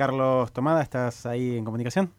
[0.00, 2.10] Carlos Tomada, ¿estás ahí en comunicación?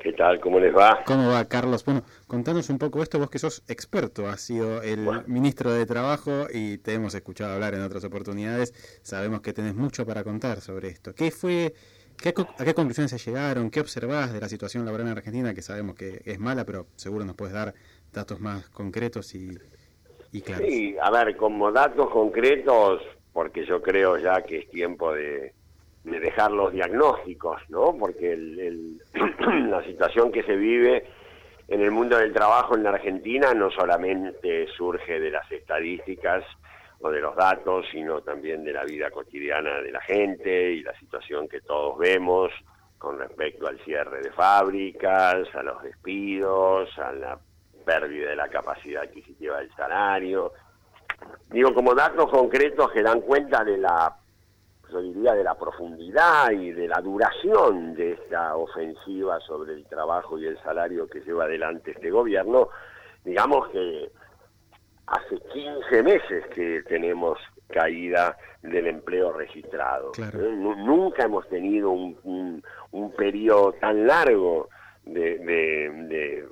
[0.00, 0.40] ¿Qué tal?
[0.40, 1.04] ¿Cómo les va?
[1.04, 1.84] ¿Cómo va, Carlos?
[1.84, 6.46] Bueno, contanos un poco esto, vos que sos experto, has sido el ministro de Trabajo
[6.50, 8.72] y te hemos escuchado hablar en otras oportunidades,
[9.02, 11.14] sabemos que tenés mucho para contar sobre esto.
[11.14, 11.74] ¿Qué fue,
[12.16, 13.70] qué, a qué conclusiones se llegaron?
[13.70, 17.26] ¿Qué observás de la situación laboral en Argentina, que sabemos que es mala, pero seguro
[17.26, 17.74] nos puedes dar
[18.14, 19.58] datos más concretos y,
[20.32, 20.66] y claros?
[20.66, 23.02] Sí, a ver, como datos concretos,
[23.34, 25.52] porque yo creo ya que es tiempo de
[26.06, 27.96] de dejar los diagnósticos, ¿no?
[27.98, 29.00] Porque el,
[29.70, 31.04] la situación que se vive
[31.66, 36.44] en el mundo del trabajo en la Argentina no solamente surge de las estadísticas
[37.00, 40.96] o de los datos, sino también de la vida cotidiana de la gente y la
[40.98, 42.52] situación que todos vemos
[42.98, 47.38] con respecto al cierre de fábricas, a los despidos, a la
[47.84, 50.52] pérdida de la capacidad adquisitiva del salario.
[51.50, 54.16] Digo, como datos concretos que dan cuenta de la
[54.90, 60.38] yo diría, de la profundidad y de la duración de esta ofensiva sobre el trabajo
[60.38, 62.68] y el salario que lleva adelante este gobierno,
[63.24, 64.10] digamos que
[65.06, 70.12] hace 15 meses que tenemos caída del empleo registrado.
[70.18, 70.32] ¿Eh?
[70.34, 74.68] Nunca hemos tenido un, un, periodo tan largo
[75.04, 76.48] de, de,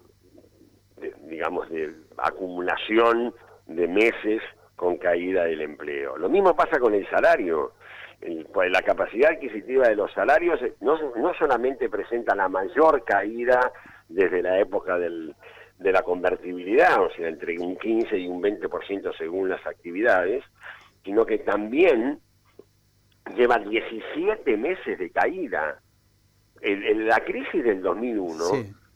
[1.28, 3.34] digamos, de acumulación
[3.66, 4.42] de meses
[4.76, 6.16] con caída del empleo.
[6.16, 7.72] Lo mismo pasa con el salario
[8.52, 13.72] pues la capacidad adquisitiva de los salarios no, no solamente presenta la mayor caída
[14.08, 15.34] desde la época del,
[15.78, 20.44] de la convertibilidad, o sea, entre un 15 y un 20% según las actividades,
[21.04, 22.20] sino que también
[23.36, 25.80] lleva 17 meses de caída.
[26.60, 28.34] En, la crisis del 2001,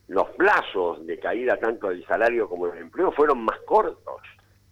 [0.07, 4.21] los plazos de caída tanto del salario como del empleo fueron más cortos.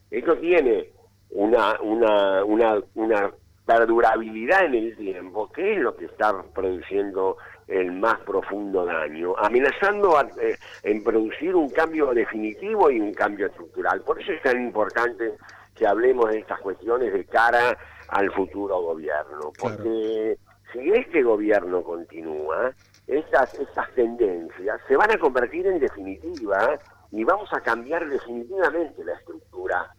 [0.10, 0.90] Esto tiene
[1.30, 3.32] una, una, una, una
[3.68, 7.38] perdurabilidad en el tiempo, que es lo que está produciendo
[7.68, 14.02] el más profundo daño, amenazando eh, en producir un cambio definitivo y un cambio estructural.
[14.02, 15.34] Por eso es tan importante
[15.76, 20.38] que hablemos de estas cuestiones de cara al futuro gobierno, porque
[20.72, 22.72] si este gobierno continúa,
[23.06, 26.80] estas, estas tendencias se van a convertir en definitiva
[27.12, 29.94] y vamos a cambiar definitivamente la estructura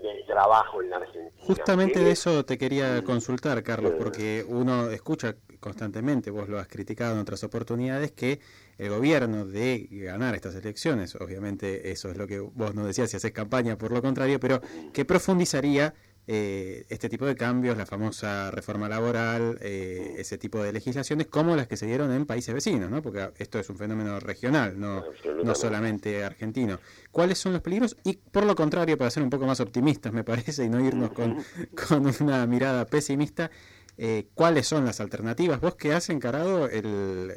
[0.00, 1.30] del trabajo en la Argentina.
[1.38, 7.14] Justamente de eso te quería consultar, Carlos, porque uno escucha constantemente, vos lo has criticado
[7.14, 8.40] en otras oportunidades, que
[8.78, 13.16] el gobierno de ganar estas elecciones, obviamente eso es lo que vos nos decías si
[13.16, 14.60] haces campaña por lo contrario, pero
[14.92, 15.94] que profundizaría
[16.26, 21.56] eh, este tipo de cambios, la famosa reforma laboral, eh, ese tipo de legislaciones, como
[21.56, 23.02] las que se dieron en países vecinos, ¿no?
[23.02, 25.04] porque esto es un fenómeno regional, no,
[25.42, 26.78] no solamente argentino.
[27.10, 27.96] ¿Cuáles son los peligros?
[28.04, 31.10] Y por lo contrario, para ser un poco más optimistas, me parece, y no irnos
[31.10, 31.42] con,
[31.88, 33.50] con una mirada pesimista,
[33.98, 35.60] eh, ¿cuáles son las alternativas?
[35.60, 37.32] Vos que has encarado el,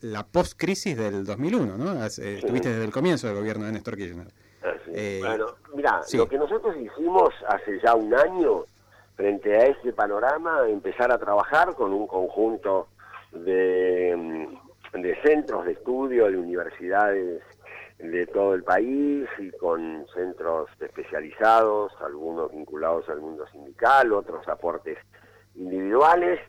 [0.00, 2.04] la post-crisis del 2001, ¿no?
[2.04, 4.28] Estuviste desde el comienzo del gobierno de Néstor Kirchner.
[4.92, 8.64] Eh, bueno, mira, lo que nosotros hicimos hace ya un año,
[9.14, 12.88] frente a este panorama, empezar a trabajar con un conjunto
[13.30, 17.42] de, mm, de centros de estudio, de universidades
[17.98, 24.98] de todo el país y con centros especializados, algunos vinculados al mundo sindical, otros aportes
[25.54, 26.40] individuales,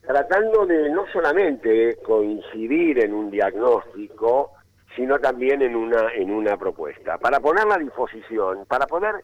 [0.00, 4.50] tratando de no solamente coincidir en un diagnóstico,
[4.96, 9.16] sino también en una, en una propuesta, para ponerla a disposición, para poder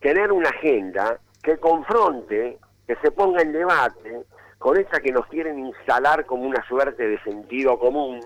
[0.00, 4.24] tener una agenda que confronte, que se ponga en debate
[4.58, 8.20] con esta que nos quieren instalar como una suerte de sentido común,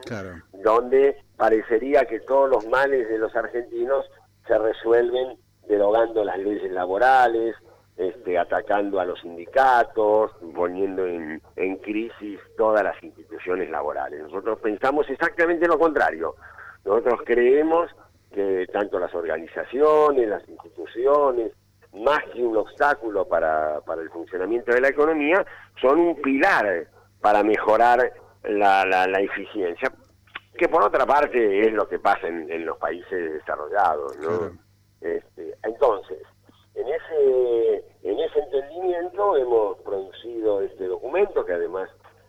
[0.52, 4.08] donde parecería que todos los males de los argentinos
[4.46, 5.36] se resuelven
[5.68, 7.56] derogando las leyes laborales,
[7.96, 14.22] este, atacando a los sindicatos, poniendo en, en crisis todas las instituciones laborales.
[14.22, 16.36] Nosotros pensamos exactamente lo contrario.
[16.84, 17.90] Nosotros creemos
[18.32, 21.52] que tanto las organizaciones, las instituciones,
[21.92, 25.44] más que un obstáculo para, para el funcionamiento de la economía,
[25.80, 26.86] son un pilar
[27.20, 28.12] para mejorar
[28.44, 29.92] la, la, eficiencia,
[30.56, 34.16] que por otra parte es lo que pasa en, los países desarrollados.
[34.18, 34.50] ¿no?
[35.00, 36.22] Este, entonces,
[36.74, 41.88] en ese, en ese entendimiento hemos producido este documento que además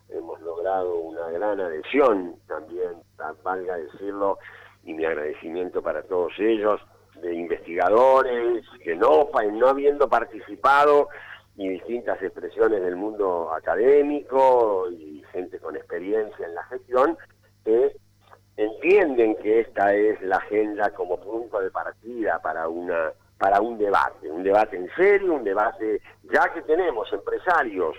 [0.09, 2.95] hemos logrado una gran adhesión también,
[3.43, 4.37] valga decirlo,
[4.83, 6.81] y mi agradecimiento para todos ellos,
[7.21, 11.09] de investigadores que no, no habiendo participado
[11.57, 17.17] y distintas expresiones del mundo académico y gente con experiencia en la gestión,
[17.65, 17.97] que
[18.55, 24.29] entienden que esta es la agenda como punto de partida para una para un debate,
[24.29, 27.95] un debate en serio, un debate ya que tenemos empresarios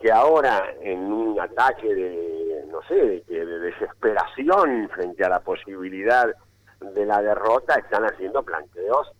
[0.00, 2.43] que ahora en un ataque de
[2.74, 6.26] no sé, de, de desesperación frente a la posibilidad
[6.80, 9.12] de la derrota, están haciendo planteos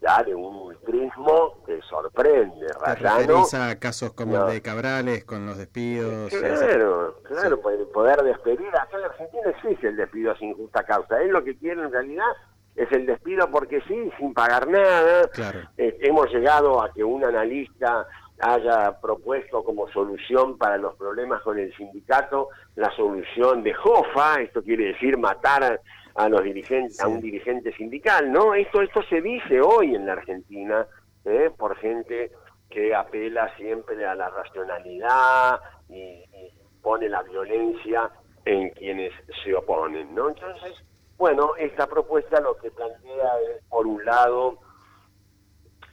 [0.00, 2.66] ya de un ultrismo que sorprende.
[2.66, 6.30] ¿Te a casos como el de Cabrales con los despidos?
[6.30, 8.68] Claro, claro, poder despedir.
[8.68, 11.20] Acá en Argentina existe el despido sin justa causa.
[11.22, 12.26] Él lo que quiere en realidad
[12.76, 15.30] es el despido porque sí, sin pagar nada.
[15.78, 18.06] Eh, hemos llegado a que un analista
[18.40, 24.62] haya propuesto como solución para los problemas con el sindicato la solución de Jofa, esto
[24.62, 25.80] quiere decir matar
[26.14, 28.54] a los dirigentes, a un dirigente sindical, ¿no?
[28.54, 30.86] Esto, esto se dice hoy en la Argentina
[31.24, 31.50] ¿eh?
[31.56, 32.32] por gente
[32.70, 36.24] que apela siempre a la racionalidad y,
[36.82, 38.10] pone la violencia
[38.44, 39.10] en quienes
[39.42, 40.28] se oponen, ¿no?
[40.28, 40.74] Entonces,
[41.16, 44.58] bueno, esta propuesta lo que plantea es, por un lado,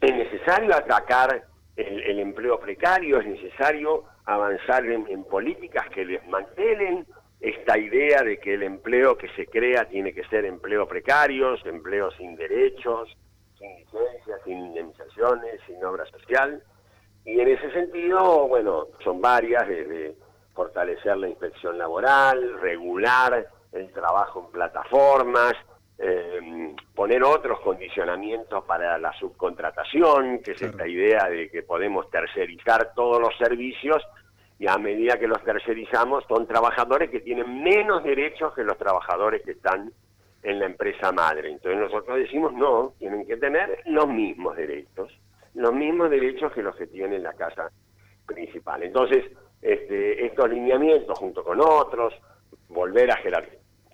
[0.02, 1.46] es necesario atacar
[1.81, 7.06] el, empleo precario, es necesario avanzar en políticas que les mantienen
[7.42, 12.12] esta idea de que el empleo que se crea tiene que ser empleo precarios, empleo
[12.12, 13.18] sin derechos,
[13.57, 16.62] sin licencias, sin indemnizaciones, sin obra social.
[17.25, 20.16] Y en ese sentido, bueno, son varias, desde
[20.54, 25.54] fortalecer la inspección laboral, regular el trabajo en plataformas,
[25.98, 32.94] eh, poner otros condicionamientos para la subcontratación, que es esta idea de que podemos tercerizar
[32.96, 34.04] todos los servicios
[34.58, 39.42] y a medida que los tercerizamos son trabajadores que tienen menos derechos que los trabajadores
[39.44, 39.92] que están
[40.44, 41.50] en la empresa madre.
[41.50, 45.12] Entonces nosotros decimos no, tienen que tener los mismos derechos,
[45.56, 47.72] los mismos derechos que los que tiene la casa
[48.26, 48.84] principal.
[48.84, 49.26] Entonces,
[49.62, 52.14] este, estos lineamientos junto con otros,
[52.70, 53.20] volver a,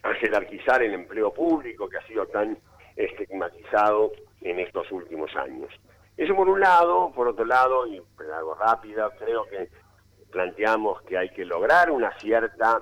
[0.09, 2.57] a jerarquizar el empleo público que ha sido tan
[2.95, 4.11] estigmatizado
[4.41, 5.71] en estos últimos años.
[6.15, 8.01] Eso por un lado, por otro lado, y
[8.35, 9.69] algo rápida, creo que
[10.31, 12.81] planteamos que hay que lograr una cierta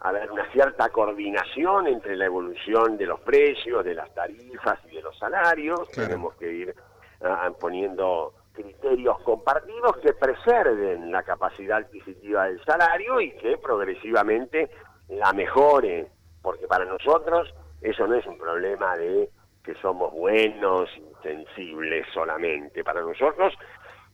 [0.00, 4.96] a ver, una cierta coordinación entre la evolución de los precios, de las tarifas y
[4.96, 5.88] de los salarios.
[5.92, 6.74] Tenemos que ir
[7.22, 14.70] ah, poniendo criterios compartidos que preserven la capacidad adquisitiva del salario y que progresivamente
[15.08, 16.06] la mejoren,
[16.44, 19.30] porque para nosotros eso no es un problema de
[19.64, 20.90] que somos buenos,
[21.22, 22.84] sensibles solamente.
[22.84, 23.54] Para nosotros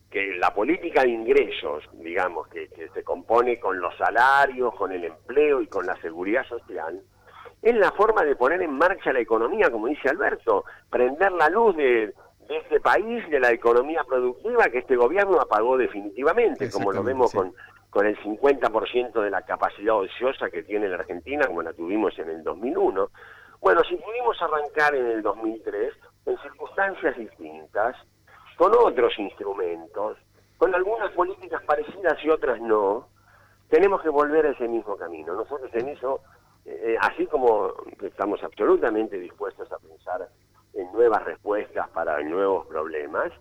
[0.09, 5.61] que la política de ingresos, digamos, que, se compone con los salarios, con el empleo
[5.61, 7.03] y con la seguridad social,
[7.63, 11.77] es la forma de poner en marcha la economía, como dice Alberto, prender la luz
[11.77, 12.15] de,
[12.49, 17.53] este país, de la economía productiva que este gobierno apagó definitivamente, como lo vemos con,
[17.91, 22.31] con el 50% de la capacidad ociosa que tiene la Argentina, como la tuvimos en
[22.31, 23.11] el 2001.
[23.61, 25.93] Bueno, si pudimos arrancar en el 2003,
[26.27, 27.97] en circunstancias distintas,
[28.57, 30.19] con otros instrumentos,
[30.57, 33.09] con algunas políticas parecidas y otras no,
[33.69, 35.35] tenemos que volver a ese mismo camino.
[35.35, 36.21] Nosotros en eso,
[36.65, 37.73] eh, así como
[38.03, 40.29] estamos absolutamente dispuestos a pensar
[40.75, 43.33] en nuevas respuestas para nuevos problemas,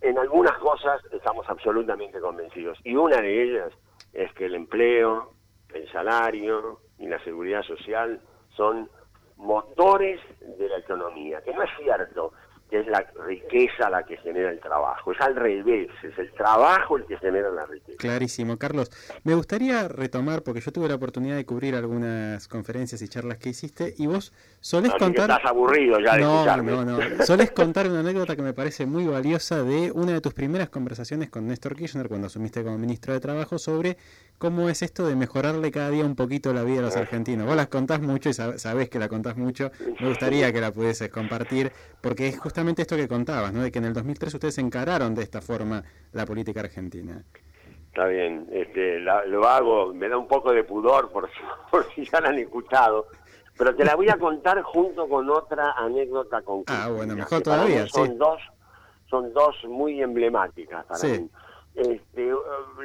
[0.00, 2.78] en algunas cosas estamos absolutamente convencidos.
[2.84, 3.72] Y una de ellas
[4.12, 5.32] es que el empleo,
[5.72, 8.20] el salario y la seguridad social
[8.56, 8.88] son
[9.36, 12.32] motores de la economía, que no es cierto
[12.70, 15.12] que es la riqueza la que genera el trabajo.
[15.12, 17.96] Es al revés, es el trabajo el que genera la riqueza.
[17.98, 18.90] Clarísimo, Carlos.
[19.22, 23.50] Me gustaría retomar, porque yo tuve la oportunidad de cubrir algunas conferencias y charlas que
[23.50, 25.30] hiciste, y vos solés contar...
[25.30, 26.72] estás aburrido ya de no, escucharme.
[26.72, 30.34] No, no, solés contar una anécdota que me parece muy valiosa de una de tus
[30.34, 33.96] primeras conversaciones con Néstor Kirchner cuando asumiste como ministro de Trabajo sobre
[34.38, 37.46] cómo es esto de mejorarle cada día un poquito la vida a los argentinos.
[37.46, 39.70] Vos las contás mucho y sabés que la contás mucho.
[40.00, 43.62] Me gustaría que la pudieses compartir, porque es justamente esto que contabas, ¿no?
[43.62, 45.82] De que en el 2003 ustedes encararon de esta forma
[46.12, 47.22] la política argentina.
[47.88, 51.28] Está bien, este, lo hago, me da un poco de pudor por,
[51.70, 53.06] por si ya la han escuchado,
[53.56, 56.84] pero te la voy a contar junto con otra anécdota concreta.
[56.84, 58.40] Ah, bueno, mejor todavía, son Dos,
[59.08, 61.28] son dos muy emblemáticas para mí.
[61.74, 62.30] Este,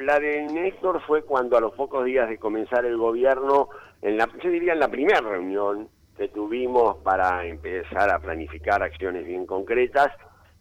[0.00, 3.70] la de Néstor fue cuando a los pocos días de comenzar el gobierno,
[4.02, 9.26] en la, yo diría en la primera reunión que tuvimos para empezar a planificar acciones
[9.26, 10.08] bien concretas,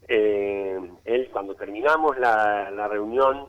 [0.08, 3.48] eh, él cuando terminamos la, la, reunión,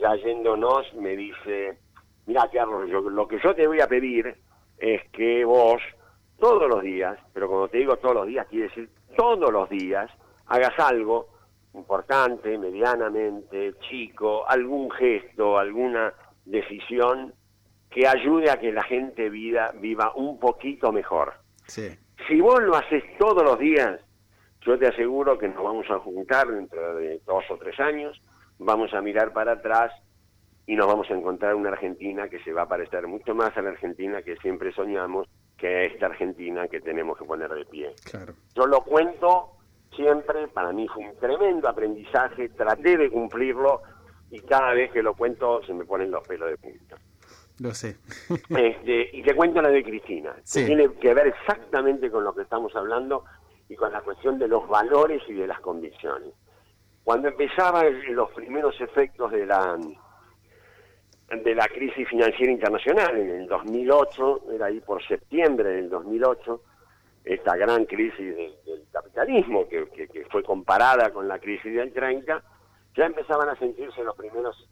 [0.00, 1.78] ya yéndonos, me dice,
[2.26, 4.34] mira Carlos, lo que yo te voy a pedir
[4.78, 5.80] es que vos
[6.38, 10.10] todos los días, pero cuando te digo todos los días, quiere decir todos los días,
[10.46, 11.28] hagas algo
[11.74, 16.12] importante, medianamente, chico, algún gesto, alguna
[16.44, 17.34] decisión
[17.90, 21.34] que ayude a que la gente viva, viva un poquito mejor.
[22.28, 24.00] Si vos lo haces todos los días,
[24.62, 28.20] yo te aseguro que nos vamos a juntar dentro de dos o tres años,
[28.58, 29.92] vamos a mirar para atrás
[30.66, 33.62] y nos vamos a encontrar una Argentina que se va a parecer mucho más a
[33.62, 37.94] la Argentina que siempre soñamos, que a esta Argentina que tenemos que poner de pie.
[38.04, 38.34] Claro.
[38.54, 39.52] Yo lo cuento
[39.94, 43.82] siempre, para mí fue un tremendo aprendizaje, traté de cumplirlo
[44.30, 46.96] y cada vez que lo cuento se me ponen los pelos de punta.
[47.60, 47.96] Lo sé.
[48.48, 50.60] Este, y te cuento la de Cristina, Sí.
[50.60, 53.24] que tiene que ver exactamente con lo que estamos hablando
[53.68, 56.30] y con la cuestión de los valores y de las convicciones.
[57.04, 59.78] Cuando empezaban los primeros efectos de la
[61.44, 66.60] de la crisis financiera internacional en el 2008, era ahí por septiembre del 2008,
[67.24, 71.92] esta gran crisis del, del capitalismo que, que- que fue comparada con la crisis del
[71.92, 72.42] 30,
[72.96, 74.68] ya empezaban a sentirse los primeros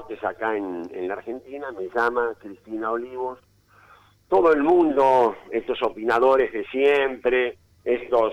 [0.00, 3.38] rebotes acá en, en la Argentina, me llama Cristina Olivos,
[4.28, 8.32] todo el mundo, estos opinadores de siempre, estos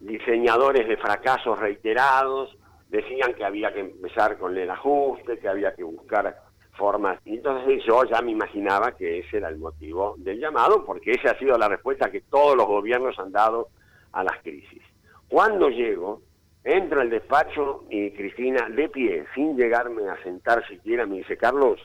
[0.00, 2.56] diseñadores de fracasos reiterados,
[2.88, 7.20] decían que había que empezar con el ajuste, que había que buscar formas.
[7.24, 11.32] Y entonces yo ya me imaginaba que ese era el motivo del llamado, porque esa
[11.32, 13.68] ha sido la respuesta que todos los gobiernos han dado
[14.12, 14.82] a las crisis.
[15.28, 16.22] Cuando llego,
[16.68, 21.80] entro al despacho y Cristina, de pie, sin llegarme a sentar siquiera, me dice, Carlos,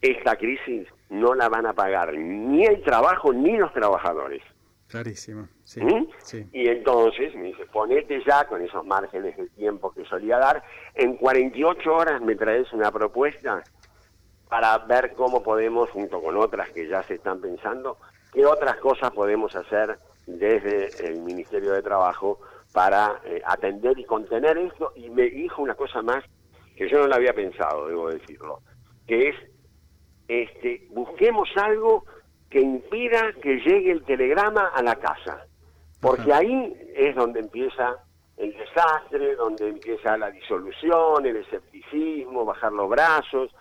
[0.00, 4.42] esta crisis no la van a pagar ni el trabajo ni los trabajadores.
[4.88, 5.48] Clarísimo.
[5.64, 5.80] Sí.
[5.80, 6.06] ¿Mm?
[6.18, 6.46] sí.
[6.52, 10.62] Y entonces me dice, ponete ya con esos márgenes de tiempo que solía dar,
[10.94, 13.62] en 48 horas me traes una propuesta
[14.48, 17.96] para ver cómo podemos, junto con otras que ya se están pensando,
[18.32, 22.38] qué otras cosas podemos hacer desde el Ministerio de Trabajo
[22.72, 24.92] para eh, atender y contener esto.
[24.96, 26.24] Y me dijo una cosa más
[26.76, 28.60] que yo no la había pensado, debo decirlo,
[29.06, 29.36] que es,
[30.28, 32.04] este, busquemos algo
[32.48, 35.46] que impida que llegue el telegrama a la casa.
[36.00, 36.38] Porque Ajá.
[36.38, 37.96] ahí es donde empieza
[38.36, 43.54] el desastre, donde empieza la disolución, el escepticismo, bajar los brazos.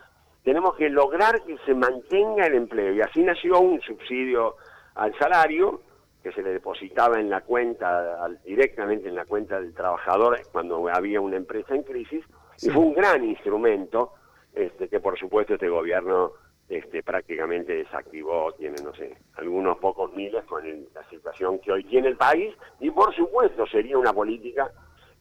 [0.44, 2.94] Tenemos que lograr que se mantenga el empleo.
[2.94, 4.56] Y así nació un subsidio
[4.96, 5.82] al salario
[6.22, 10.88] que se le depositaba en la cuenta, al- directamente en la cuenta del trabajador cuando
[10.90, 12.24] había una empresa en crisis.
[12.58, 12.68] Sí.
[12.68, 14.14] Y fue un gran instrumento
[14.54, 16.34] este, que por supuesto este gobierno
[16.70, 21.84] este, prácticamente desactivó, tiene, no sé, algunos pocos miles con el- la situación que hoy
[21.84, 24.72] tiene el país, y por supuesto sería una política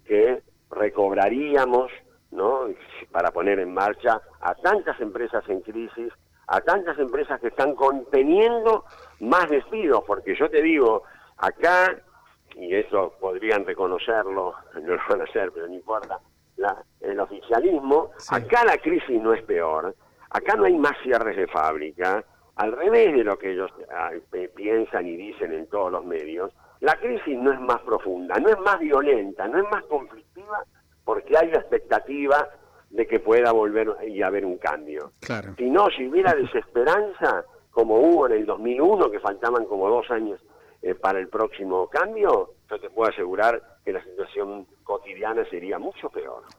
[0.04, 1.90] que recobraríamos,
[2.30, 2.68] ¿no?,
[3.10, 6.12] para poner en marcha a tantas empresas en crisis,
[6.46, 8.84] a tantas empresas que están conteniendo
[9.20, 11.04] más despidos, porque yo te digo,
[11.36, 11.96] acá,
[12.54, 16.18] y eso podrían reconocerlo, no lo van a hacer, pero no importa,
[16.56, 18.34] la- el oficialismo, Sí.
[18.34, 19.94] acá la crisis no es peor,
[20.30, 22.24] acá no hay más cierres de fábrica,
[22.56, 26.52] al revés de lo que ellos ah, eh, piensan y dicen en todos los medios,
[26.80, 30.64] la crisis no es más profunda, no es más violenta, no es más conflictiva,
[31.04, 32.48] porque hay la expectativa
[32.90, 35.12] de que pueda volver y haber un cambio.
[35.20, 35.54] Claro.
[35.56, 40.40] Si no, si hubiera desesperanza, como hubo en el 2001, que faltaban como dos años
[40.82, 46.08] eh, para el próximo cambio, yo te puedo asegurar que la situación cotidiana sería mucho
[46.08, 46.42] peor.